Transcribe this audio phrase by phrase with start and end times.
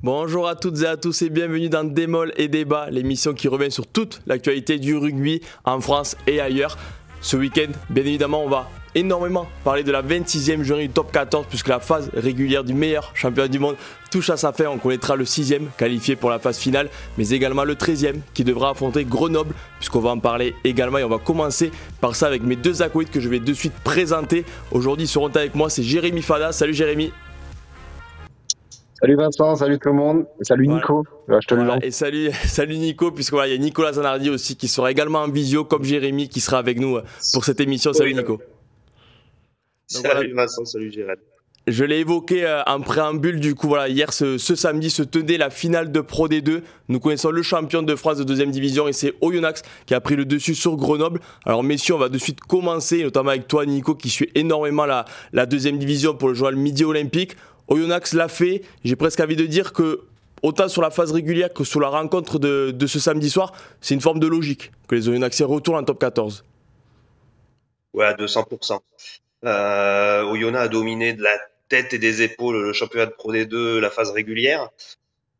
[0.00, 3.72] Bonjour à toutes et à tous et bienvenue dans Démol et Débat, l'émission qui revient
[3.72, 6.78] sur toute l'actualité du rugby en France et ailleurs.
[7.20, 11.46] Ce week-end, bien évidemment, on va énormément parler de la 26e journée du top 14
[11.48, 13.76] puisque la phase régulière du meilleur championnat du monde
[14.10, 14.66] touche à sa fin.
[14.66, 18.70] On connaîtra le 6e qualifié pour la phase finale, mais également le 13e qui devra
[18.70, 22.56] affronter Grenoble puisqu'on va en parler également et on va commencer par ça avec mes
[22.56, 24.44] deux acolytes que je vais de suite présenter.
[24.70, 26.52] Aujourd'hui, ils seront avec moi, c'est Jérémy Fada.
[26.52, 27.12] Salut Jérémy.
[29.00, 31.04] Salut Vincent, salut tout le monde, salut Nico.
[31.28, 34.66] je te et salut, salut Nico, puisque voilà, il y a Nicolas Zanardi aussi qui
[34.66, 37.02] sera également en visio, comme Jérémy qui sera avec nous euh,
[37.34, 37.92] pour cette émission.
[37.92, 38.40] Salut Nico.
[40.02, 40.92] Salut Vincent, salut.
[41.66, 45.48] Je l'ai évoqué euh, en préambule, du coup, voilà, hier, ce, samedi, se tenait la
[45.48, 46.60] finale de Pro D2.
[46.88, 50.14] Nous connaissons le champion de France de deuxième division et c'est Oyonnax qui a pris
[50.14, 51.20] le dessus sur Grenoble.
[51.46, 55.06] Alors, messieurs, on va de suite commencer, notamment avec toi, Nico, qui suit énormément la,
[55.32, 57.34] la deuxième division pour le journal Midi Olympique.
[57.68, 58.60] Oyonnax l'a fait.
[58.84, 60.02] J'ai presque envie de dire que,
[60.42, 64.02] autant sur la phase régulière que sur la rencontre de, ce samedi soir, c'est une
[64.02, 66.44] forme de logique que les Oyonnaxais retournent en top 14.
[67.94, 68.80] Ouais, à 200%.
[69.44, 71.36] Euh, a dominé de la
[71.68, 74.70] tête et des épaules le championnat de Pro D2, la phase régulière.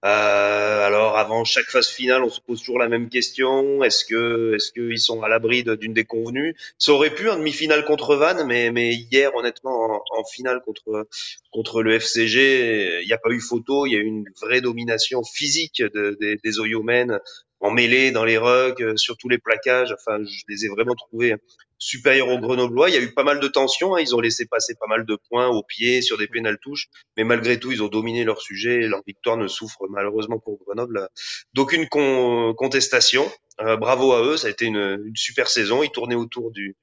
[0.04, 3.82] Euh, alors avant chaque phase finale, on se pose toujours la même question.
[3.82, 6.54] Est-ce que est-ce qu'ils sont à l'abri d'une déconvenue?
[6.76, 11.06] Ça aurait pu en demi-finale contre Vannes, mais mais hier honnêtement en, finale contre
[11.52, 14.60] contre le FCG, il n'y a pas eu photo, il y a eu une vraie
[14.60, 17.18] domination physique de, des Oyomènes
[17.60, 19.92] en mêlée dans les rugs, sur tous les plaquages.
[19.92, 21.34] Enfin, je les ai vraiment trouvés
[21.78, 22.88] supérieur aux Grenoblois.
[22.88, 23.94] Il y a eu pas mal de tensions.
[23.94, 24.00] Hein.
[24.00, 27.24] Ils ont laissé passer pas mal de points au pied sur des pénales touches, mais
[27.24, 28.80] malgré tout, ils ont dominé leur sujet.
[28.88, 31.08] leur victoire ne souffre malheureusement pour Grenoble
[31.52, 33.30] d'aucune contestation.
[33.60, 34.36] Euh, bravo à eux.
[34.36, 35.82] Ça a été une, super saison.
[35.82, 36.76] Ils tournaient autour du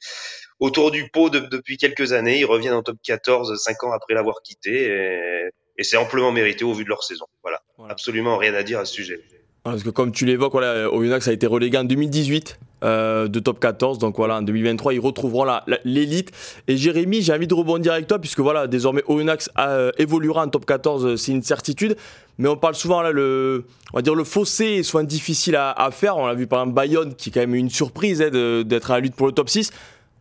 [0.60, 2.40] autour du pot depuis quelques années.
[2.40, 6.64] Ils reviennent en top 14 cinq ans après l'avoir quitté et, et c'est amplement mérité
[6.64, 7.26] au vu de leur saison.
[7.42, 7.62] Voilà.
[7.90, 9.20] Absolument rien à dire à ce sujet.
[9.64, 13.60] Parce que comme tu l'évoques, voilà, Oyonnax a été relégué en 2018 euh, de top
[13.60, 14.00] 14.
[14.00, 15.46] Donc voilà, en 2023, ils retrouveront
[15.86, 16.32] l'élite.
[16.68, 20.48] Et Jérémy, j'ai envie de rebondir avec toi, puisque voilà, désormais Oyonnax euh, évoluera en
[20.48, 21.96] top 14, euh, c'est une certitude.
[22.40, 25.90] Mais on parle souvent, là, le, on va dire, le fossé est souvent difficile à,
[25.92, 26.18] faire.
[26.18, 28.32] On l'a vu par exemple Bayonne, qui est quand même une surprise hein,
[28.66, 29.70] d'être à la lutte pour le top 6.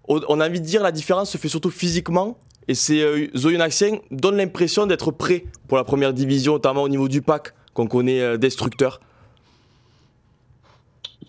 [0.06, 2.36] On a envie de dire la différence se fait surtout physiquement.
[2.68, 7.08] Et ces euh, Oyonnaxiens donnent l'impression d'être prêts pour la première division, notamment au niveau
[7.08, 9.00] du pack qu'on connaît destructeur.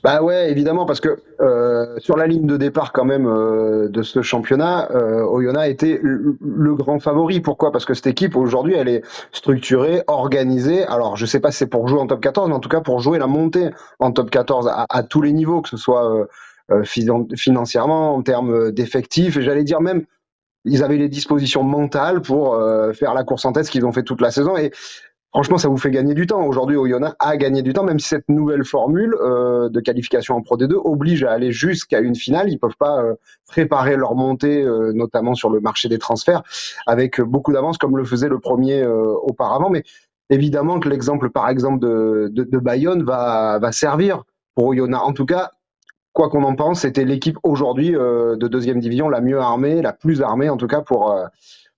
[0.04, 4.02] Bah ouais, évidemment, parce que euh, sur la ligne de départ quand même euh, de
[4.02, 7.40] ce championnat, euh, Oyonnax était le, grand favori.
[7.40, 7.72] Pourquoi?
[7.72, 10.84] Parce que cette équipe aujourd'hui, elle est structurée, organisée.
[10.86, 12.82] Alors, je sais pas si c'est pour jouer en top 14, mais en tout cas
[12.82, 13.70] pour jouer la montée
[14.00, 16.26] en top 14 à, tous les niveaux, que ce soit euh,
[16.72, 16.84] euh
[17.36, 20.06] financièrement, en termes d'effectifs, et j'allais dire même
[20.66, 23.92] ils avaient les dispositions mentales pour euh, faire la course en tête, ce qu'ils ont
[23.92, 24.58] fait toute la saison.
[24.58, 24.72] Et
[25.32, 26.46] franchement, ça vous fait gagner du temps.
[26.46, 30.42] Aujourd'hui, Oyonnax a gagné du temps, même si cette nouvelle formule euh, de qualification en
[30.42, 32.50] Pro D2 oblige à aller jusqu'à une finale.
[32.50, 33.16] Ils peuvent pas euh,
[33.48, 36.44] préparer leur montée, euh, notamment sur le marché des transferts,
[36.86, 39.70] avec beaucoup d'avance, comme le faisait le premier auparavant.
[39.70, 39.84] Mais
[40.30, 44.24] évidemment que l'exemple, par exemple, de, Bayonne va, va servir
[44.56, 45.04] pour Oyonnax.
[45.04, 45.52] En tout cas,
[46.14, 50.22] quoi qu'on en pense, c'était l'équipe aujourd'hui de deuxième division la mieux armée, la plus
[50.22, 51.16] armée en tout cas pour,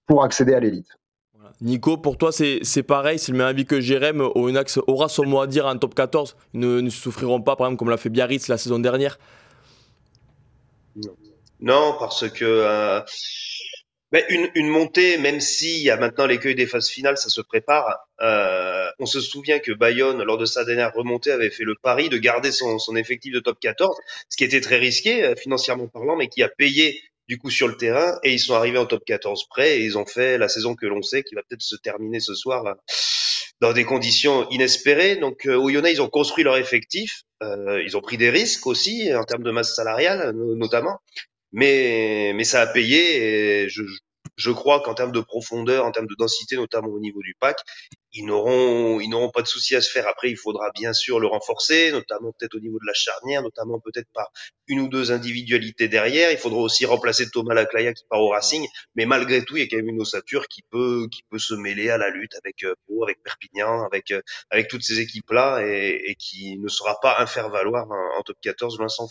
[0.07, 0.87] pour accéder à l'élite.
[1.63, 4.21] Nico, pour toi, c'est pareil, c'est le même avis que Jérém.
[4.21, 6.35] Aura son mot à dire en top 14.
[6.53, 9.17] Ils ne, souffriront pas, par exemple, comme l'a fait Biarritz la saison dernière.
[11.61, 12.99] Non, parce que euh,
[14.11, 18.09] ben, une, montée, même s'il y a maintenant l'écueil des phases finales, ça se prépare.
[18.21, 22.09] Euh, on se souvient que Bayonne, lors de sa dernière remontée, avait fait le pari
[22.09, 23.95] de garder son, son effectif de top 14,
[24.27, 27.01] ce qui était très risqué euh, financièrement parlant, mais qui a payé
[27.33, 29.97] du coup sur le terrain et ils sont arrivés en top 14 près et ils
[29.97, 32.75] ont fait la saison que l'on sait qui va peut-être se terminer ce soir
[33.59, 35.15] dans des conditions inespérées.
[35.15, 39.11] Donc euh, Oyonnax, ils ont construit leur effectif, euh, ils ont pris des risques aussi
[39.15, 40.99] en termes de masse salariale notamment,
[41.51, 43.81] mais mais ça a payé et je,
[44.35, 47.57] je crois qu'en termes de profondeur, en termes de densité, notamment au niveau du pack,
[48.13, 50.07] ils n'auront, ils n'auront pas de soucis à se faire.
[50.07, 53.79] Après, il faudra bien sûr le renforcer, notamment peut-être au niveau de la charnière, notamment
[53.79, 54.31] peut-être par
[54.67, 56.31] une ou deux individualités derrière.
[56.31, 58.65] Il faudra aussi remplacer Thomas Laclaya qui part au Racing,
[58.95, 61.55] mais malgré tout, il y a quand même une ossature qui peut, qui peut se
[61.55, 64.21] mêler à la lutte avec euh, Pau, avec Perpignan, avec euh,
[64.51, 68.37] avec toutes ces équipes-là et, et, qui ne sera pas un faire valoir en, top
[68.41, 69.07] 14 loin s'en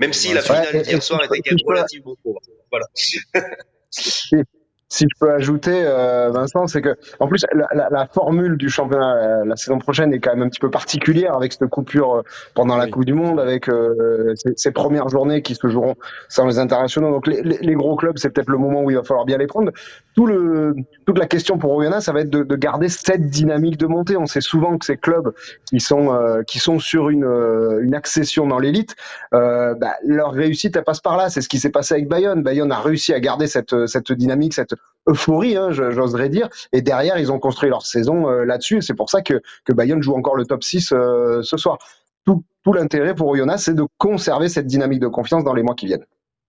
[0.00, 2.40] Même si la finale hier soir était quand même relativement pauvre.
[2.70, 2.86] Voilà.
[3.90, 4.44] C'est
[4.88, 8.70] si je peux ajouter, euh, Vincent, c'est que en plus la, la, la formule du
[8.70, 12.16] championnat la, la, saison prochaine est quand même un petit peu particulière avec cette coupure
[12.16, 12.22] euh,
[12.54, 15.94] pendant la Coupe du Monde, avec euh, ces, ces, premières journées qui se joueront
[16.30, 17.10] sans les internationaux.
[17.10, 19.36] Donc les, les, les gros clubs, c'est peut-être le moment où il va falloir bien
[19.36, 19.72] les prendre.
[20.14, 20.74] Tout le,
[21.06, 24.16] toute la question pour Oyonnax, ça va être de, de, garder cette dynamique de montée.
[24.16, 25.34] On sait souvent que ces clubs
[25.68, 28.96] qui sont euh, qui sont sur une, euh, une accession dans l'élite,
[29.32, 31.28] bah, leur réussite elle passe par là.
[31.28, 32.42] C'est ce qui s'est passé avec Bayonne.
[32.42, 34.77] Bayonne a réussi à garder cette cette dynamique, cette
[35.08, 36.48] euphorie, hein, j'oserais dire.
[36.72, 38.82] Et derrière, ils ont construit leur saison euh, là-dessus.
[38.82, 41.78] C'est pour ça que, que Bayonne joue encore le top 6 euh, ce soir.
[42.24, 45.74] Tout, tout l'intérêt pour Oyonnax, c'est de conserver cette dynamique de confiance dans les mois
[45.74, 46.04] qui viennent.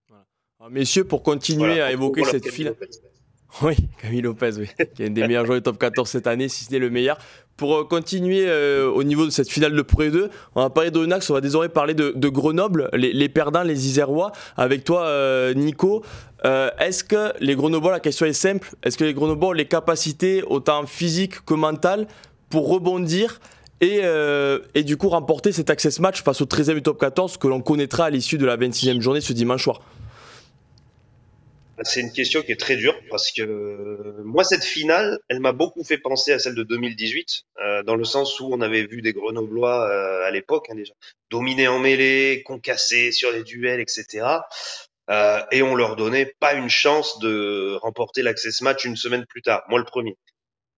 [0.10, 0.26] Voilà.
[0.72, 2.74] Messieurs, pour continuer voilà, à évoquer cette file.
[3.64, 6.50] Oui, Camille Lopez, oui, qui est un des meilleurs joueurs du top 14 cette année,
[6.50, 7.18] si ce n'est le meilleur.
[7.60, 10.92] Pour euh, continuer euh, au niveau de cette finale de Pro 2, on va parler
[10.92, 14.32] d'Onax, on va désormais parler de, Grenoble, les, perdants, les Isérois.
[14.56, 16.02] Avec toi, euh, Nico,
[16.46, 20.42] est-ce que les Grenoblois, la question est simple, est-ce que les Grenoblois ont les capacités,
[20.48, 22.08] autant physiques que mentales,
[22.50, 23.42] pour rebondir
[23.82, 24.02] et,
[24.76, 27.60] et, du coup remporter cet access match face au 13e du top 14 que l'on
[27.60, 29.82] connaîtra à l'issue de la 26e journée ce dimanche soir?
[31.84, 35.84] C'est une question qui est très dure parce que moi cette finale, elle m'a beaucoup
[35.84, 39.14] fait penser à celle de 2018 euh, dans le sens où on avait vu des
[39.14, 40.94] Grenoblois euh, à l'époque hein, déjà
[41.30, 44.26] dominer en mêlée, concasser sur les duels, etc.
[45.10, 49.42] Euh, et on leur donnait pas une chance de remporter l'access match une semaine plus
[49.42, 49.64] tard.
[49.70, 50.18] Moi le premier.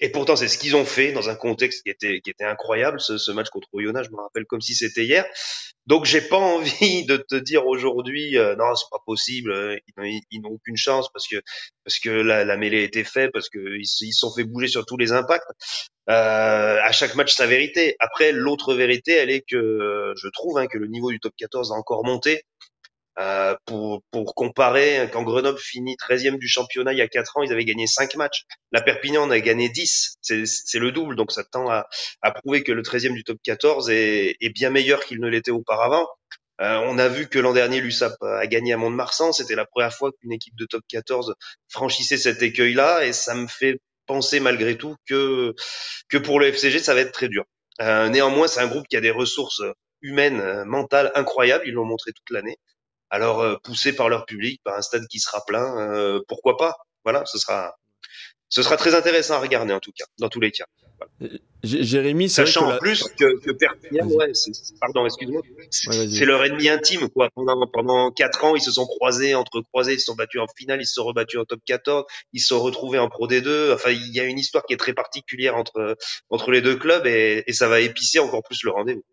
[0.03, 2.99] Et pourtant, c'est ce qu'ils ont fait dans un contexte qui était, qui était incroyable.
[2.99, 5.25] Ce, ce match contre Oyonnax, je me rappelle comme si c'était hier.
[5.85, 9.51] Donc, j'ai pas envie de te dire aujourd'hui, euh, non, c'est pas possible.
[9.51, 9.77] Euh,
[10.31, 11.35] ils, n'ont aucune chance parce que
[11.85, 14.97] parce que la, la mêlée était faite, parce qu'ils ils sont fait bouger sur tous
[14.97, 15.45] les impacts.
[16.09, 17.95] Euh, à chaque match, sa vérité.
[17.99, 21.71] Après, l'autre vérité, elle est que je trouve hein, que le niveau du top 14
[21.71, 22.41] a encore monté.
[23.19, 27.43] Euh, pour, pour comparer, quand Grenoble finit 13e du championnat il y a 4 ans,
[27.43, 28.45] ils avaient gagné 5 matchs.
[28.71, 30.17] La Perpignan en a gagné 10.
[30.21, 31.87] C'est le double, donc ça tend à,
[32.21, 35.51] à, prouver que le 13e du top 14 est, est bien meilleur qu'il ne l'était
[35.51, 36.07] auparavant.
[36.61, 39.33] Euh, on a vu que l'an dernier, l'USAP a gagné à Mont-de-Marsan.
[39.33, 41.33] C'était la première fois qu'une équipe de top 14
[41.69, 45.55] franchissait cet écueil-là, et ça me fait penser malgré tout que,
[46.09, 47.45] que pour le FCG, ça va être très dur.
[47.81, 49.63] Euh, néanmoins, c'est un groupe qui a des ressources
[50.01, 51.63] humaines, euh, mentales incroyables.
[51.67, 52.57] Ils l'ont montré toute l'année.
[53.11, 56.77] Alors, euh, poussés par leur public, par un stade qui sera plein, euh, pourquoi pas?
[57.03, 57.75] Voilà, ce sera,
[58.47, 60.65] ce sera très intéressant à regarder en tout cas, dans tous les cas.
[61.19, 61.33] Voilà.
[61.63, 64.31] Jérémy, sachant en plus que, que Perpignan, ouais,
[64.79, 65.41] pardon, excuse-moi,
[65.71, 67.29] c'est leur ennemi intime quoi.
[67.35, 70.47] Pendant pendant quatre ans, ils se sont croisés, entre croisés, ils se sont battus en
[70.55, 73.73] finale, ils se sont rebattus en top 14, ils se sont retrouvés en Pro D2.
[73.73, 75.97] Enfin, il y a une histoire qui est très particulière entre
[76.29, 79.03] entre les deux clubs et, et ça va épicer encore plus le rendez-vous.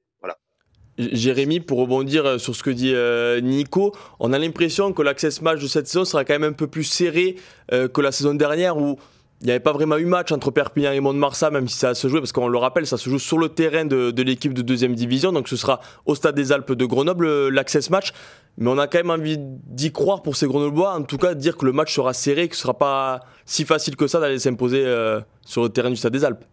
[0.99, 5.63] Jérémy, pour rebondir sur ce que dit euh, Nico, on a l'impression que l'access match
[5.63, 7.37] de cette saison sera quand même un peu plus serré
[7.73, 8.99] euh, que la saison dernière où
[9.41, 12.09] il n'y avait pas vraiment eu match entre Perpignan et Mont-de-Marsan, même si ça se
[12.09, 14.97] joué, parce qu'on le rappelle, ça se joue sur le terrain de, l'équipe de deuxième
[14.97, 18.13] division, donc ce sera au stade des Alpes de Grenoble l'access match.
[18.57, 21.57] Mais on a quand même envie d'y croire pour ces Grenoblois, en tout cas dire
[21.57, 24.41] que le match sera serré, que ce ne sera pas si facile que ça d'aller
[24.41, 26.45] s'imposer euh, sur le terrain du stade des Alpes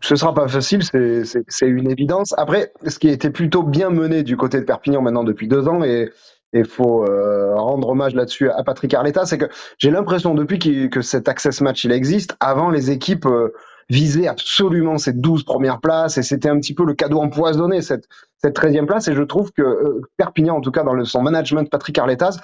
[0.00, 2.34] ce sera pas facile, c'est une évidence.
[2.36, 5.82] Après, ce qui été plutôt bien mené du côté de Perpignan maintenant depuis deux ans,
[5.82, 6.10] et
[6.52, 9.46] il faut euh, rendre hommage là-dessus à Patrick Arletta, c'est que
[9.78, 13.52] j'ai l'impression depuis qu que cet access match il existe, avant les équipes euh,
[13.90, 18.04] visaient absolument ces 12 premières places, et c'était un petit peu le cadeau empoisonné, cette,
[18.38, 21.68] cette 13e place, et je trouve que euh, Perpignan, en tout cas dans son management,
[21.70, 22.38] Patrick Arletas,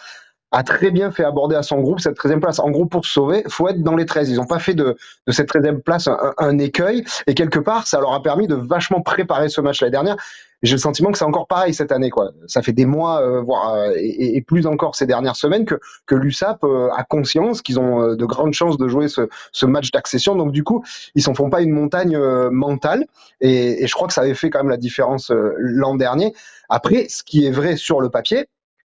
[0.51, 2.61] a très bien fait aborder à son groupe cette 13e place.
[2.61, 4.31] En gros, pour se sauver, faut être dans les 13.
[4.31, 4.97] Ils n'ont pas fait de,
[5.27, 7.05] de cette 13e place un, un, écueil.
[7.27, 10.17] Et quelque part, ça leur a permis de vachement préparer ce match l'année dernière.
[10.63, 12.09] J'ai le sentiment que c'est encore pareil cette année.
[12.09, 12.31] Quoi.
[12.47, 15.75] Ça fait des mois, euh, voire euh, et, et, plus encore ces dernières semaines, que,
[16.07, 19.67] que l'USAP euh, a conscience qu'ils ont euh, de grandes chances de jouer ce, ce
[19.67, 20.37] match d'accession.
[20.37, 20.83] Donc du coup,
[21.15, 23.05] ils s'en font pas une montagne euh, mentale.
[23.41, 26.33] Et, et, je crois que ça avait fait quand même la différence l'an dernier.
[26.71, 28.47] Après, ce qui est vrai sur le papier,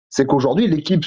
[0.09, 1.05] c'est qu'aujourd'hui, l'équipe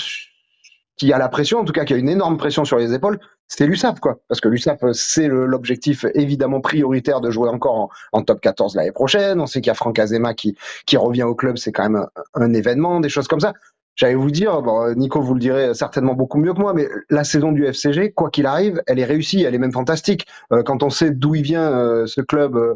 [0.96, 3.18] qui a la pression, en tout cas qui a une énorme pression sur les épaules,
[3.48, 4.20] c'est l'USAP, quoi.
[4.28, 9.40] Parce que l'USAP, c'est l'objectif évidemment prioritaire de jouer encore en, top 14 l'année prochaine.
[9.40, 12.06] On sait qu'il y a Franck Azema qui, qui revient au club, c'est quand même
[12.34, 13.52] un, événement, des choses comme ça.
[13.96, 17.22] J'allais vous dire, bon, Nico vous le direz certainement beaucoup mieux que moi, mais la
[17.22, 20.26] saison du FCG, quoi qu'il arrive, elle est réussie, elle est même fantastique.
[20.52, 22.74] Euh, quand on sait d'où il vient, euh, ce club, euh,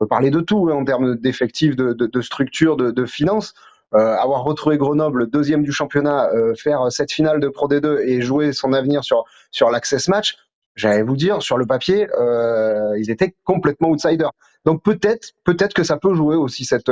[0.00, 3.06] on peut parler de tout hein, en termes d'effectifs, de, de, de, structure, de, de
[3.06, 3.54] finances.
[3.94, 8.20] Euh, avoir retrouvé Grenoble deuxième du championnat, euh, faire cette finale de Pro D2 et
[8.20, 10.36] jouer son avenir sur sur l'access match,
[10.74, 14.32] j'allais vous dire sur le papier, euh, ils étaient complètement outsiders.
[14.64, 16.90] Donc peut-être peut-être que ça peut jouer aussi cette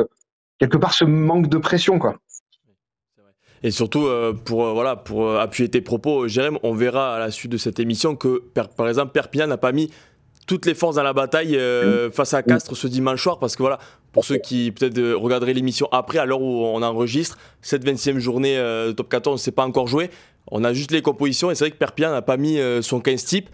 [0.58, 2.16] quelque part ce manque de pression quoi.
[3.64, 4.06] Et surtout,
[4.44, 8.14] pour, voilà, pour appuyer tes propos, Jérém, on verra à la suite de cette émission
[8.14, 8.42] que,
[8.76, 9.90] par exemple, Perpignan n'a pas mis
[10.46, 11.58] toutes les forces dans la bataille
[12.12, 13.78] face à Castres ce dimanche soir parce que voilà,
[14.12, 18.56] pour ceux qui peut-être regarderaient l'émission après, à l'heure où on enregistre, cette 20e journée
[18.56, 20.10] de top 14 ne s'est pas encore jouée.
[20.50, 23.24] On a juste les compositions et c'est vrai que Perpignan n'a pas mis son 15
[23.24, 23.48] type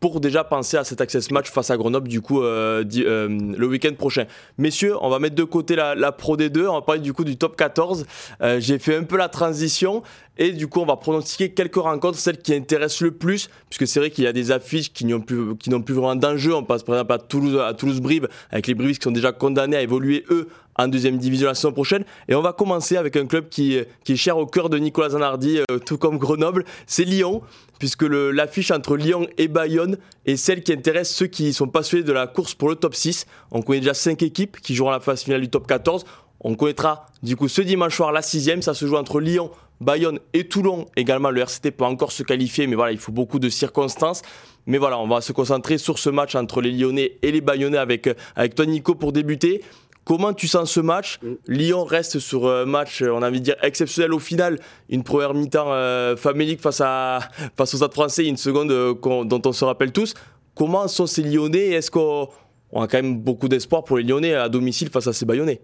[0.00, 3.66] pour déjà penser à cet access match face à Grenoble du coup euh, euh, le
[3.66, 4.24] week-end prochain.
[4.58, 7.36] Messieurs, on va mettre de côté la, Pro D2, on va parler du coup du
[7.36, 8.06] top 14.
[8.40, 10.02] Euh, j'ai fait un peu la transition
[10.38, 14.00] et du coup on va pronostiquer quelques rencontres, celles qui intéressent le plus, puisque c'est
[14.00, 16.54] vrai qu'il y a des affiches qui n'ont plus, qui plus vraiment d'enjeu.
[16.54, 19.76] On passe par exemple à Toulouse, à Toulouse-Brive, avec les Brives qui sont déjà condamnés
[19.76, 22.04] à évoluer eux en deuxième division la saison prochaine.
[22.28, 25.10] Et on va commencer avec un club qui, qui est cher au cœur de Nicolas
[25.10, 27.42] Zanardi, tout comme Grenoble, c'est Lyon
[27.80, 29.96] puisque l'affiche entre Lyon et Bayonne
[30.26, 33.26] est celle qui intéresse ceux qui sont passionnés de la course pour le top 6.
[33.50, 36.04] On connaît déjà 5 équipes qui joueront la phase finale du top 14.
[36.42, 38.60] On connaîtra du coup ce dimanche soir la sixième.
[38.60, 39.50] Ça se joue entre Lyon,
[39.80, 40.86] Bayonne et Toulon.
[40.94, 44.20] Également, le RCT peut encore se qualifier, mais voilà, il faut beaucoup de circonstances.
[44.66, 47.78] Mais voilà, on va se concentrer sur ce match entre les Lyonnais et les Bayonnais
[47.78, 49.62] avec, avec toi, Nico, pour débuter.
[50.10, 51.34] Comment tu sens ce match mm.
[51.46, 54.58] Lyon reste sur un match, on a envie de dire, exceptionnel au final.
[54.88, 57.20] Une première mi-temps euh, famélique face, à,
[57.56, 60.14] face au Stade français, une seconde euh, dont on se rappelle tous.
[60.56, 61.68] Comment sont ces Lyonnais?
[61.68, 62.26] Est-ce qu'on
[62.74, 65.60] a quand même beaucoup d'espoir pour les Lyonnais à domicile face à ces Bayonnais?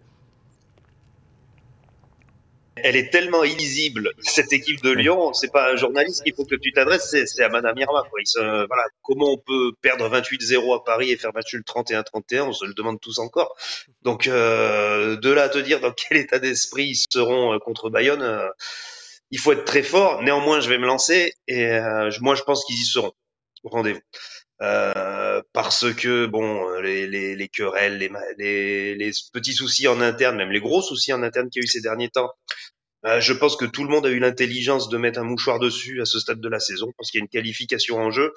[2.86, 5.32] Elle est tellement illisible, cette équipe de Lyon.
[5.32, 8.04] C'est pas un journaliste qu'il faut que tu t'adresses, c'est à Madame Irma.
[8.08, 8.20] Quoi.
[8.36, 12.64] voilà, comment on peut perdre 28-0 à Paris et faire match le 31-31 On se
[12.64, 13.56] le demande tous encore.
[14.02, 17.90] Donc, euh, de là à te dire dans quel état d'esprit ils seront euh, contre
[17.90, 18.48] Bayonne, euh,
[19.32, 20.22] il faut être très fort.
[20.22, 23.10] Néanmoins, je vais me lancer et euh, moi, je pense qu'ils y seront
[23.64, 24.00] rendez-vous.
[24.62, 30.36] Euh, parce que bon, les, les, les querelles, les, les, les, petits soucis en interne,
[30.36, 32.30] même les gros soucis en interne qu'il y a eu ces derniers temps,
[33.06, 36.00] euh, je pense que tout le monde a eu l'intelligence de mettre un mouchoir dessus
[36.00, 38.32] à ce stade de la saison, parce qu'il y a une qualification en jeu,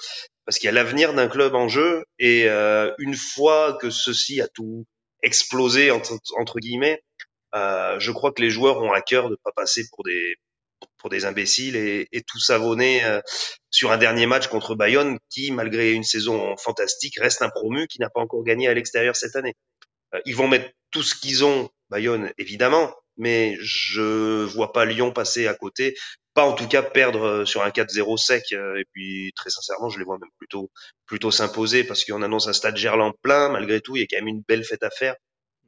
[0.45, 4.41] parce qu'il y a l'avenir d'un club en jeu, et euh, une fois que ceci
[4.41, 4.85] a tout
[5.23, 7.01] explosé entre, guillemets,
[7.55, 10.35] euh, je crois que les joueurs ont à cœur de pas passer pour des
[10.97, 13.01] pour des imbéciles et, et tout savonner
[13.69, 17.99] sur un dernier match contre Bayonne qui, malgré une saison fantastique, reste un promu qui
[17.99, 19.55] n'a pas encore gagné à l'extérieur cette année.
[20.25, 25.47] Ils vont mettre tout ce qu'ils ont, Bayonne évidemment, mais je vois pas Lyon passer
[25.47, 25.95] à côté,
[26.33, 28.51] pas en tout cas perdre euh, sur un 4-0 sec.
[28.51, 30.71] Et puis très sincèrement, je les vois même plutôt
[31.05, 33.49] plutôt s'imposer parce qu'on annonce un stade Gerland plein.
[33.49, 35.15] Malgré tout, il y a quand même une belle fête à faire.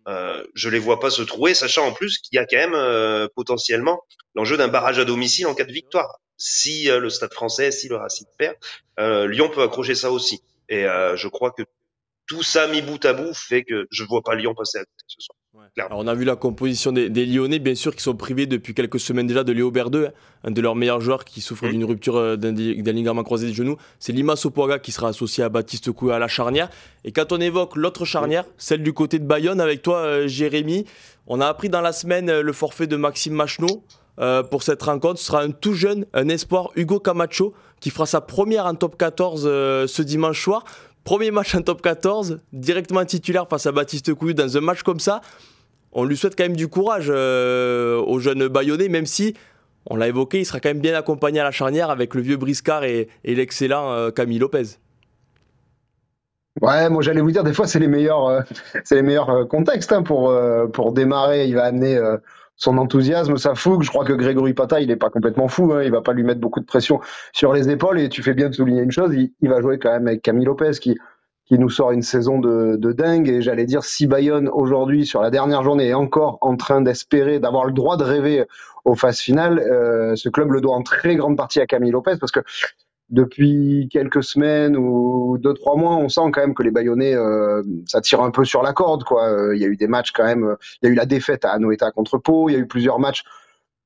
[0.07, 2.73] Euh, je les vois pas se trouver, sachant en plus qu'il y a quand même
[2.73, 4.01] euh, potentiellement
[4.35, 6.19] l'enjeu d'un barrage à domicile en cas de victoire.
[6.37, 8.55] Si euh, le Stade Français, si le Racing perd,
[8.99, 10.41] euh, Lyon peut accrocher ça aussi.
[10.69, 11.63] Et je crois que
[12.31, 15.03] tout ça mis bout à bout fait que je vois pas Lyon passer à côté
[15.05, 15.35] ce soir.
[15.77, 19.01] Alors on a vu la composition des, Lyonnais, bien sûr, qui sont privés depuis quelques
[19.01, 20.11] semaines déjà de Léo Berdeux, hein,
[20.45, 23.75] un de leurs meilleurs joueurs qui souffre d'une rupture euh, d'un ligament croisé des genoux.
[23.99, 26.69] C'est Lima Sopoaga qui sera associé à Baptiste Coué à la charnière.
[27.03, 30.85] Et quand on évoque l'autre charnière, celle du côté de Bayonne, avec toi, euh, Jérémy,
[31.27, 33.83] on a appris dans la semaine euh, le forfait de Maxime Macheneau.
[34.49, 38.21] pour cette rencontre, ce sera un tout jeune, un espoir, Hugo Camacho, qui fera sa
[38.21, 40.63] première en top 14 ce dimanche soir.
[41.03, 44.99] Premier match en top 14, directement titulaire face à Baptiste Couillu dans un match comme
[44.99, 45.21] ça.
[45.93, 49.35] On lui souhaite quand même du courage euh, au jeune Bayonnais, même si,
[49.87, 52.37] on l'a évoqué, il sera quand même bien accompagné à la charnière avec le vieux
[52.37, 54.77] Briscard et, l'excellent euh, Camille Lopez.
[56.61, 58.41] Ouais, moi j'allais vous dire, des fois c'est les meilleurs, euh,
[58.83, 60.33] c'est les meilleurs contextes hein, pour,
[60.71, 61.47] pour démarrer.
[61.47, 61.99] Il va amener
[62.55, 63.83] son enthousiasme, sa fougue.
[63.83, 65.73] Je crois que Grégory Pata, il n'est pas complètement fou.
[65.73, 65.83] Hein.
[65.83, 66.99] Il va pas lui mettre beaucoup de pression
[67.33, 67.99] sur les épaules.
[67.99, 70.45] Et tu fais bien de souligner une chose, il, va jouer quand même avec Camille
[70.45, 70.97] Lopez, qui,
[71.45, 73.29] qui nous sort une saison de, de dingue.
[73.29, 77.39] Et j'allais dire, si Bayonne aujourd'hui, sur la dernière journée, est encore en train d'espérer,
[77.39, 78.45] d'avoir le droit de rêver
[78.85, 82.15] aux phases finales, euh, ce club le doit en très grande partie à Camille Lopez,
[82.19, 82.39] parce que
[83.11, 87.61] depuis quelques semaines ou deux trois mois, on sent quand même que les Bayonnais euh,
[87.85, 89.29] ça tire un peu sur la corde quoi.
[89.29, 91.45] Euh, il y a eu des matchs quand même, il y a eu la défaite
[91.45, 93.23] à Anoeta contre Pau, il y a eu plusieurs matchs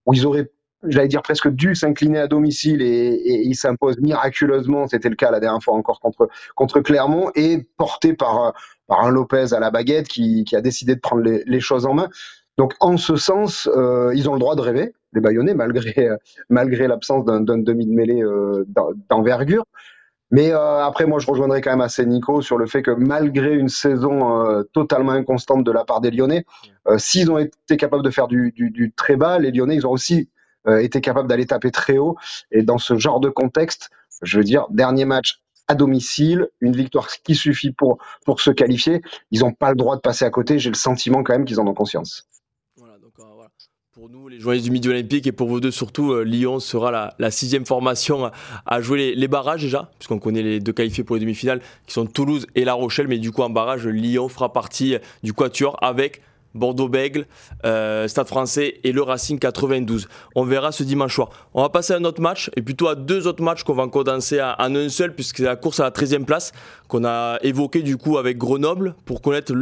[0.06, 0.52] où ils auraient
[0.84, 5.40] j'allais dire presque dû s'incliner à domicile et, ils s'imposent miraculeusement, c'était le cas la
[5.40, 8.54] dernière fois encore contre contre Clermont et porté par
[8.86, 11.96] par un Lopez à la baguette qui, qui a décidé de prendre les choses en
[11.96, 12.10] main.
[12.58, 16.10] Donc en ce sens, euh, ils ont le droit de rêver, les Bayonnais, malgré,
[16.50, 18.66] malgré l'absence d'un demi de mêlée euh,
[19.10, 19.66] d'envergure.
[20.32, 23.54] Mais euh, après, moi, je rejoindrai quand même assez Nico sur le fait que malgré
[23.54, 26.46] une saison totalement inconstante de la part des Lyonnais,
[26.98, 29.92] s'ils ont été capables de faire du, du, du, très bas, les Lyonnais, ils ont
[29.92, 30.30] aussi
[30.68, 32.18] été capables d'aller taper très haut.
[32.52, 33.92] Et dans ce genre de contexte,
[34.24, 39.02] je veux dire, dernier match à domicile, une victoire qui suffit pour, pour se qualifier.
[39.32, 40.58] Ils n'ont pas le droit de passer à côté.
[40.58, 42.28] J'ai le sentiment quand même qu'ils en ont conscience
[43.96, 47.14] Pour nous, les journalistes du Midi Olympique, et pour vous deux surtout, euh, Lyon sera
[47.18, 48.30] la, sixième formation
[48.66, 52.06] à, jouer les, barrages déjà, puisqu'on connaît les deux qualifiés pour les demi-finales, qui sont
[52.06, 56.22] Toulouse et La Rochelle, mais du coup en barrage, Lyon fera partie du quatuor avec
[56.56, 57.26] Bordeaux-Bègle,
[57.66, 60.10] euh, Stade français et le Racing 92.
[60.36, 61.30] On verra ce dimanche soir.
[61.54, 63.88] On va passer à un autre match, et plutôt à deux autres matchs qu'on va
[63.88, 66.52] condenser en un seul, puisque c'est la course à la 13e place
[66.90, 69.54] qu'on a évoqué du coup avec Grenoble, pour connaître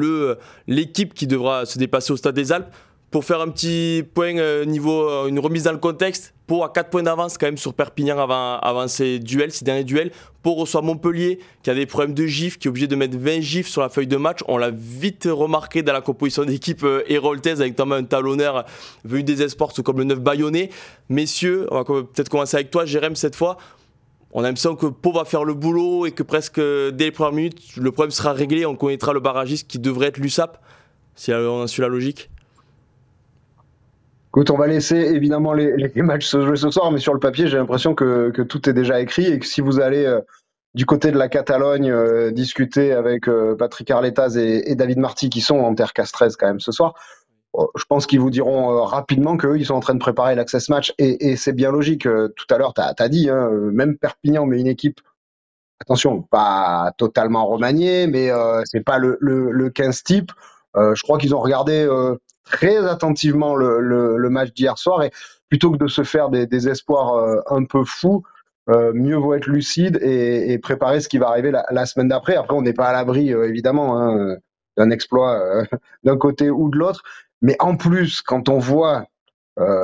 [0.66, 2.74] l'équipe qui devra se dépasser au Stade des Alpes
[3.14, 6.70] pour faire un petit point euh, niveau, euh, une remise dans le contexte, Pau a
[6.74, 10.12] 4 points d'avance quand même sur Perpignan avant, avant ces duels, ces derniers duels.
[10.42, 13.40] Pau reçoit Montpellier qui a des problèmes de gifs, qui est obligé de mettre 20
[13.42, 14.40] gifs sur la feuille de match.
[14.48, 18.66] On l'a vite remarqué dans la composition d'équipe euh, héroltaise avec notamment un talonneur
[19.06, 20.72] venu des esports comme le 9 Bayonnais.
[21.10, 23.58] Messieurs, on va peut-être commencer avec toi, Jérém, cette fois.
[24.32, 27.34] On a l'impression que Pau va faire le boulot et que presque dès les premières
[27.34, 28.66] minutes, le problème sera réglé.
[28.66, 30.58] On connaîtra le barragiste qui devrait être l'USAP,
[31.14, 32.32] si on a su la logique.
[34.34, 37.46] Écoute, on va laisser évidemment les, matchs se jouer ce soir, mais sur le papier,
[37.46, 40.22] j'ai l'impression que, tout est déjà écrit et que si vous allez euh,
[40.74, 45.40] du côté de la Catalogne euh, discuter avec euh, Patrick Arletaz et, David Marty, qui
[45.40, 46.96] sont en terre castresse quand même ce soir,
[47.76, 50.96] je pense qu'ils vous diront rapidement qu'eux, ils sont en train de préparer l'access match
[50.98, 52.02] et, c'est bien logique.
[52.02, 55.00] tout à l'heure, tu as, dit, hein, même Perpignan, mais une équipe
[55.80, 58.32] attention, pas totalement remaniée, mais
[58.66, 60.32] c'est pas le, le, 15 type.
[60.76, 61.88] je crois qu'ils ont regardé
[62.44, 65.12] très attentivement le, match d'hier soir et
[65.50, 68.24] plutôt que de se faire des, espoirs euh, un peu fous,
[68.70, 72.36] euh, mieux vaut être lucide et, préparer ce qui va arriver la, semaine d'après.
[72.36, 74.38] Après, on n'est pas à l'abri, euh, évidemment, hein,
[74.78, 75.64] d'un exploit
[76.04, 77.04] d'un côté ou de l'autre.
[77.42, 79.06] Mais en plus, quand on voit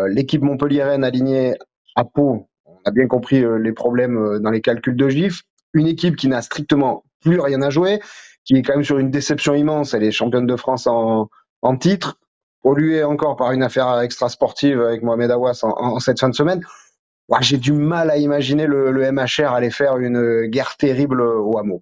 [0.07, 1.53] l'équipe montpelliéraine alignée
[1.95, 6.15] à Pau, on a bien compris les problèmes dans les calculs de GIF, une équipe
[6.15, 7.99] qui n'a strictement plus rien à jouer,
[8.45, 11.29] qui est quand même sur une déception immense, elle est championne de France en
[11.77, 12.17] titre,
[12.61, 16.63] pollué encore par une affaire extra-sportive avec Mohamed Awas en, cette fin de semaine.
[17.41, 21.79] J'ai du mal à imaginer le, MHR aller faire une guerre terrible au hameau.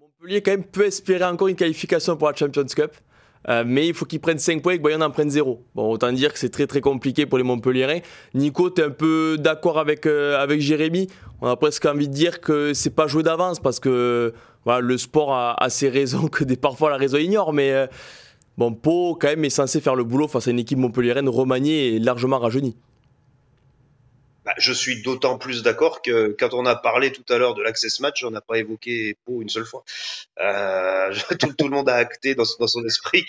[0.00, 2.92] Montpellier quand même peut espérer encore une qualification pour la Champions Cup.
[3.48, 5.64] Euh, mais il faut qu'ils prennent 5 points et que Bayonne en prenne 0.
[5.74, 8.00] Bon, autant dire que c'est très très compliqué pour les Montpellierins.
[8.34, 11.08] Nico, tu es un peu d'accord avec, euh, avec Jérémy?
[11.40, 14.34] On a presque envie de dire que c'est pas joué d'avance parce que
[14.66, 17.52] le sport a, ses raisons que des, parfois la raison ignore.
[17.52, 17.86] Mais euh,
[18.58, 21.94] Bon, Pau, quand même, est censé faire le boulot face à une équipe montpelliéraine remaniée
[21.94, 22.76] et largement rajeunie.
[24.44, 27.62] Bah, je suis d'autant plus d'accord que quand on a parlé tout à l'heure de
[27.62, 29.84] l'access match, on n'a pas évoqué Pau une seule fois.
[30.40, 33.24] Euh, tout, le monde a acté dans, son esprit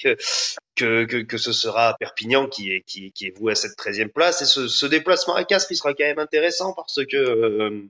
[0.75, 4.41] que, que, ce sera Perpignan qui est, voué à cette 13e place.
[4.41, 7.83] Et ce, déplacement à Castres, il sera quand même intéressant parce que, euh,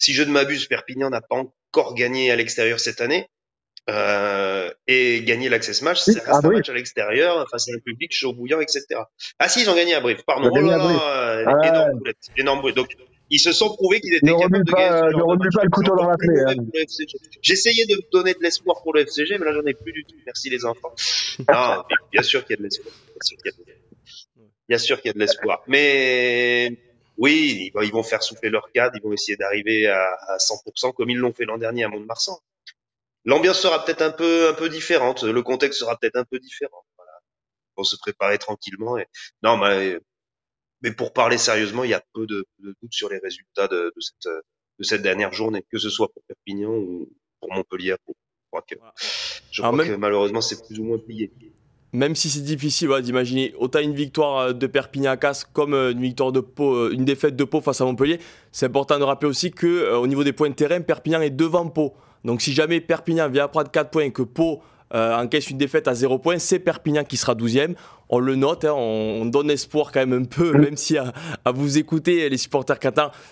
[0.00, 3.28] si je ne m'abuse, Perpignan n'a pas encore gagné à l'extérieur cette année.
[3.90, 8.32] Euh, et gagner l'access match, c'est un match à l'extérieur face à un public chaud
[8.32, 8.84] bouillant, etc.
[9.40, 10.50] Ah si, ils ont gagné à Brive, pardon.
[10.52, 12.96] Oh là là, ah, énorme boulette, énorme Donc
[13.28, 15.16] ils se sont prouvés qu'ils étaient capables de gagner.
[15.16, 16.54] Ne remue pas le couteau dans la plaie.
[17.42, 20.14] J'essayais de donner de l'espoir pour le FCG, mais là j'en ai plus du tout.
[20.26, 20.94] Merci les enfants.
[21.52, 22.94] non, bien sûr qu'il y a de l'espoir.
[24.68, 25.64] Bien sûr qu'il y a de l'espoir.
[25.66, 26.78] Mais
[27.18, 31.18] oui, ils vont faire souffler leur cadre, ils vont essayer d'arriver à 100% comme ils
[31.18, 32.38] l'ont fait l'an dernier à Mont-de-Marsan.
[33.24, 36.84] L'ambiance sera peut-être un peu, un peu différente, le contexte sera peut-être un peu différent.
[36.96, 37.12] Voilà.
[37.74, 38.98] Pour se préparer tranquillement.
[38.98, 39.06] Et...
[39.42, 39.98] Non, mais,
[40.82, 43.92] mais pour parler sérieusement, il y a peu de, de doutes sur les résultats de,
[43.94, 44.32] de, cette,
[44.78, 47.08] de cette dernière journée, que ce soit pour Perpignan ou
[47.40, 47.94] pour Montpellier.
[48.08, 48.14] Je
[48.50, 48.74] crois que,
[49.50, 51.32] je crois que malheureusement, c'est plus ou moins plié
[51.92, 55.92] même si c'est difficile d'imaginer autant une victoire euh, de Perpignan à Casse comme euh,
[55.92, 58.18] une victoire de Pau, euh, une défaite de Pau face à Montpellier,
[58.50, 61.68] c'est important de rappeler aussi que au niveau des points de terrain, Perpignan est devant
[61.68, 61.94] Pau.
[62.24, 64.62] Donc si jamais Perpignan vient prendre 4 points et que Pau
[64.94, 67.74] euh, encaisse une défaite à 0 points, c'est Perpignan qui sera 12e.
[68.14, 71.14] On le note, hein, on, donne espoir quand même un peu, même si à,
[71.50, 72.76] vous écouter, les supporters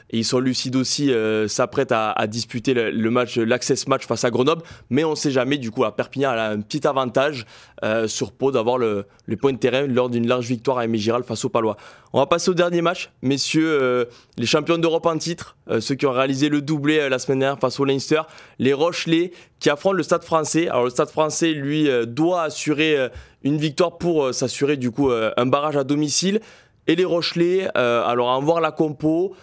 [0.08, 4.30] et ils sont lucides aussi, euh, s'apprêtent à, disputer le, match, l'access match face à
[4.30, 4.62] Grenoble.
[4.88, 7.44] Mais on ne sait jamais, du coup, à Perpignan, elle a un petit avantage
[7.84, 10.96] euh, sur Pau d'avoir le, le, point de terrain lors d'une large victoire à Aimé
[10.96, 11.76] Giral face au Palois.
[12.14, 16.12] On va passer au dernier match, messieurs, les champions d'Europe en titre, ceux qui ont
[16.12, 18.22] réalisé le doublé la semaine dernière face au Leinster,
[18.58, 20.68] les Rochelais qui affrontent le Stade français.
[20.68, 23.08] Alors le Stade français, lui, euh, doit assurer euh,
[23.42, 26.40] une victoire pour euh, s'assurer du coup un barrage à domicile.
[26.86, 29.36] Et les Rochelais, alors à voir la compo,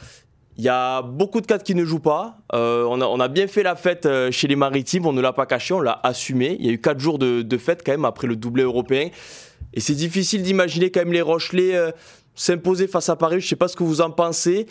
[0.58, 2.40] il y a beaucoup de cadres qui ne jouent pas.
[2.52, 5.80] on, a, bien fait la fête chez les Maritimes, on ne l'a pas caché, on
[5.80, 6.58] l'a assumé.
[6.60, 9.10] Il y a eu 4 jours de, fête quand même après le doublé européen.
[9.74, 11.94] Et c'est difficile d'imaginer quand même les Rochelais
[12.36, 13.40] s'imposer face à Paris.
[13.40, 14.66] Je ne sais pas ce que vous en pensez,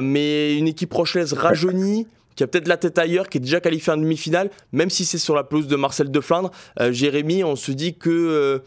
[0.00, 3.92] mais une équipe rochelaise rajeunie qui a peut-être la tête ailleurs, qui est déjà qualifié
[3.92, 6.52] en demi-finale, même si c'est sur la pelouse de Marcel de Flandre.
[6.78, 8.60] Euh, Jérémy, on se dit que euh,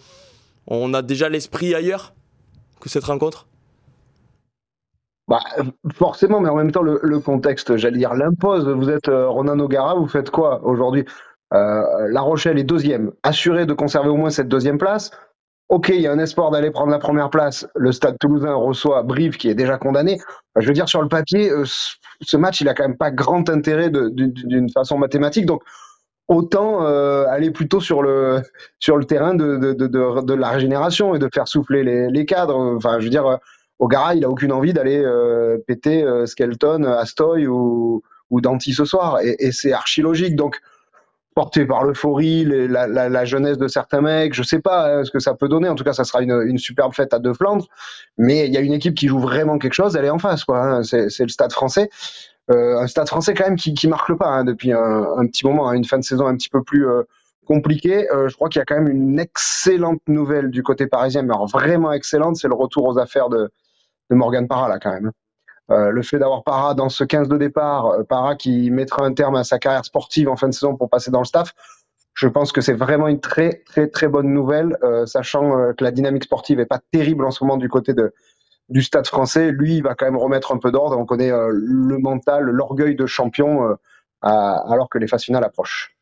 [0.67, 2.13] on a déjà l'esprit ailleurs
[2.81, 3.47] que cette rencontre?
[5.29, 5.39] Bah,
[5.93, 8.67] forcément, mais en même temps, le, contexte, j'allais dire, l'impose.
[8.67, 11.05] Vous êtes euh, Ronan O'Gara, vous faites quoi aujourd'hui?
[11.53, 15.11] La Rochelle est deuxième, assuré de conserver au moins cette deuxième place.
[15.71, 17.65] Ok, il y a un espoir d'aller prendre la première place.
[17.75, 20.19] Le Stade Toulousain reçoit Brive, qui est déjà condamné.
[20.57, 23.49] je veux dire, sur le papier, euh, ce match, il a quand même pas grand
[23.49, 25.45] intérêt d'une façon mathématique.
[25.45, 25.63] Donc,
[26.27, 28.41] autant aller plutôt sur le
[28.79, 32.75] sur le terrain de, de, la régénération et de faire souffler les, les cadres.
[32.75, 33.39] Enfin, je veux dire
[33.81, 38.85] O'Gara, il a aucune envie d'aller euh, péter euh, Skelton, Astoy ou, ou Danti ce
[38.85, 39.19] soir.
[39.23, 40.35] Et, c'est archi logique.
[40.35, 40.61] Donc,
[41.33, 45.19] porté par l'euphorie, la, la, jeunesse de certains mecs, je sais pas hein, ce que
[45.19, 45.69] ça peut donner.
[45.69, 47.67] En tout cas, ça sera une, superbe fête à deux Flandres.
[48.17, 50.43] Mais il y a une équipe qui joue vraiment quelque chose, elle est en face.
[50.43, 50.59] quoi.
[50.59, 50.83] Hein.
[50.83, 51.89] C'est le stade français.
[52.51, 55.45] Euh, un stade français quand même qui, qui marque le pas hein, depuis un, petit
[55.45, 56.85] moment, une fin de saison un petit peu plus
[57.45, 58.07] compliquée.
[58.27, 61.47] je crois qu'il y a quand même une excellente nouvelle du côté parisien, mais alors
[61.47, 63.49] vraiment excellente, c'est le retour aux affaires de,
[64.09, 65.11] de Morgan Parra là quand même.
[65.69, 69.13] Euh, le fait d'avoir Parra dans ce 15 de départ, euh, Parra qui mettra un
[69.13, 71.53] terme à sa carrière sportive en fin de saison pour passer dans le staff,
[72.13, 75.91] je pense que c'est vraiment une très très très bonne nouvelle, euh, sachant que la
[75.91, 77.93] dynamique sportive est pas terrible en ce moment du côté
[78.67, 79.51] du stade français.
[79.51, 80.97] Lui, il va quand même remettre un peu d'ordre.
[80.97, 83.77] On connaît le mental, l'orgueil de champion
[84.21, 85.95] alors que les phases finales approchent.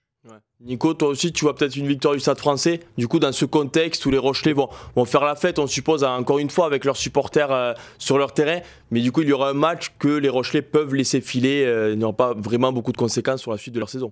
[0.61, 2.81] Nico, toi aussi, tu vois peut-être une victoire du Stade français.
[2.97, 4.67] Du coup, dans ce contexte où les Rochelais vont,
[5.05, 8.59] faire la fête, on suppose, encore une fois, avec leurs supporters euh, sur leur terrain.
[8.91, 11.63] Mais du coup, il y aura un match que les Rochelais peuvent laisser filer.
[11.65, 14.11] Euh, ils n'auront pas vraiment beaucoup de conséquences sur la suite de leur saison.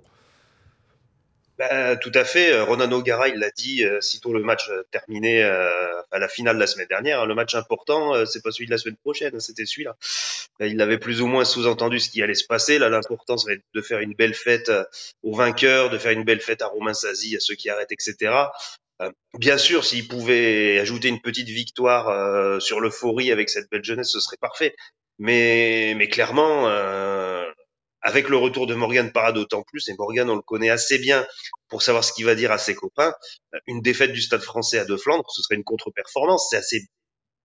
[1.58, 2.52] Bah, tout à fait.
[2.52, 6.58] Euh, Ronan O'Gara, il l'a dit, euh, sitôt le match euh, terminé à la finale
[6.58, 7.22] la semaine dernière.
[7.22, 9.98] Hein, le match important, c'est pas celui de la semaine prochaine, hein, c'était celui-là.
[10.60, 12.78] Il avait plus ou moins sous-entendu ce qui allait se passer.
[12.78, 14.72] Là, l'important, ça va être de faire une belle fête
[15.24, 18.34] aux vainqueurs, de faire une belle fête à Romain Sazi, à ceux qui arrêtent, etc.
[19.38, 24.20] Bien sûr, s'il pouvait ajouter une petite victoire sur l'euphorie avec cette belle jeunesse, ce
[24.20, 24.76] serait parfait.
[25.20, 26.68] Mais, mais clairement,
[28.02, 31.26] avec le retour de Morgan Parra d'autant plus, et Morgan on le connaît assez bien
[31.70, 33.14] pour savoir ce qu'il va dire à ses copains,
[33.66, 36.48] une défaite du Stade français à deux Flandres, ce serait une contre-performance.
[36.50, 36.82] C'est assez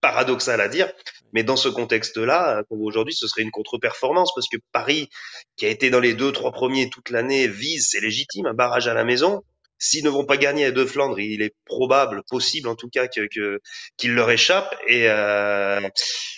[0.00, 0.92] paradoxal à dire,
[1.32, 5.08] mais dans ce contexte-là, aujourd'hui, ce serait une contre-performance parce que Paris,
[5.56, 8.88] qui a été dans les deux, trois premiers toute l'année, vise, c'est légitime, un barrage
[8.88, 9.42] à la maison.
[9.84, 13.08] S'ils ne vont pas gagner à deux Flandres, il est probable, possible en tout cas,
[13.08, 13.60] que
[13.96, 15.80] qu'il leur échappe et euh,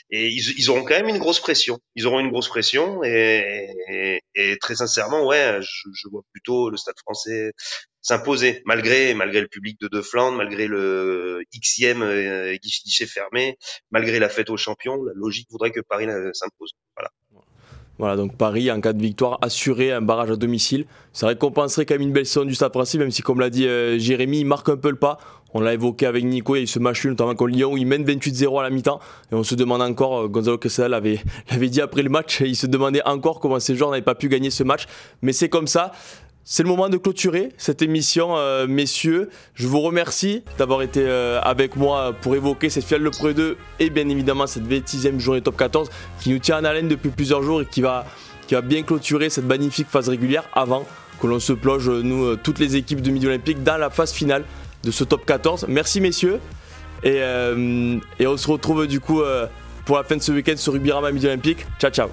[0.08, 1.78] et ils, ils, auront quand même une grosse pression.
[1.94, 3.68] Ils auront une grosse pression et,
[4.34, 7.52] et, très sincèrement, ouais, je, je, vois plutôt le Stade Français
[8.00, 13.58] s'imposer malgré malgré le public de deux Flandres, malgré le xème euh, guichet fermé,
[13.90, 15.02] malgré la fête aux champions.
[15.04, 16.72] La logique voudrait que Paris euh, s'impose.
[16.96, 17.10] Voilà.
[17.98, 20.84] Voilà, donc Paris, en cas de victoire, assurer un barrage à domicile.
[21.12, 23.68] Ça récompenserait quand même une belle saison du Stade français, même si, comme l'a dit
[23.68, 25.18] euh, Jérémy, il marque un peu le pas.
[25.56, 27.76] On l'a évoqué avec Nico, il y a eu ce match notamment contre Lyon, où
[27.76, 28.98] il mène 28-0 à la mi-temps.
[29.30, 32.56] Et on se demande encore, euh, Gonzalo Quesada l'avait, l'avait dit après le match, il
[32.56, 34.86] se demandait encore comment ces joueurs n'avaient pas pu gagner ce match.
[35.22, 35.92] Mais c'est comme ça.
[36.46, 39.30] C'est le moment de clôturer cette émission, euh, messieurs.
[39.54, 43.56] Je vous remercie d'avoir été euh, avec moi pour évoquer cette finale de Pro 2
[43.80, 45.88] et bien évidemment cette 26e journée top 14
[46.20, 48.04] qui nous tient en haleine depuis plusieurs jours et qui va,
[48.62, 50.84] bien clôturer cette magnifique phase régulière avant
[51.18, 54.12] que l'on se plonge, nous, euh, toutes les équipes de Midi Olympique, dans la phase
[54.12, 54.44] finale
[54.82, 55.64] de ce top 14.
[55.68, 56.40] Merci, messieurs.
[57.04, 59.22] Et, on se retrouve du coup
[59.86, 61.66] pour la fin de ce week-end sur Rugby Midi Olympique.
[61.78, 62.08] Ciao, ciao.